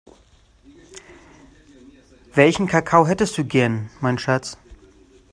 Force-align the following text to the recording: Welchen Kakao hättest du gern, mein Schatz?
Welchen 2.33 2.65
Kakao 2.65 3.05
hättest 3.05 3.37
du 3.37 3.45
gern, 3.45 3.91
mein 4.01 4.17
Schatz? 4.17 4.57